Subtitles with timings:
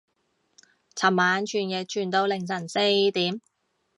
[0.95, 2.79] 尋晚傳譯傳到凌晨四
[3.11, 3.39] 點